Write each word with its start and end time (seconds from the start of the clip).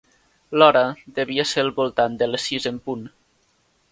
L'hora 0.61 0.81
devia 1.19 1.45
ser 1.51 1.61
al 1.65 1.69
voltant 1.77 2.17
de 2.21 2.31
les 2.31 2.47
sis 2.51 2.67
en 2.73 2.83
punt. 2.89 3.07